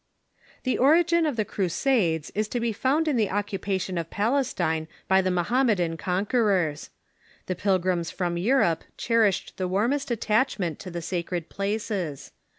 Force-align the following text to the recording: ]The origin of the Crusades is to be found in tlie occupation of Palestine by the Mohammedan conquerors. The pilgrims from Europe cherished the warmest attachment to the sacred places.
]The 0.63 0.79
origin 0.79 1.27
of 1.27 1.35
the 1.35 1.45
Crusades 1.45 2.31
is 2.33 2.47
to 2.47 2.59
be 2.59 2.73
found 2.73 3.07
in 3.07 3.17
tlie 3.17 3.31
occupation 3.31 3.99
of 3.99 4.09
Palestine 4.09 4.87
by 5.07 5.21
the 5.21 5.29
Mohammedan 5.29 5.95
conquerors. 5.95 6.89
The 7.45 7.53
pilgrims 7.53 8.09
from 8.09 8.35
Europe 8.35 8.83
cherished 8.97 9.57
the 9.57 9.67
warmest 9.67 10.09
attachment 10.09 10.79
to 10.79 10.89
the 10.89 11.03
sacred 11.03 11.49
places. 11.49 12.31